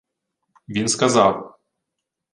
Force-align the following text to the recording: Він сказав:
Він 0.67 0.87
сказав: 0.87 1.59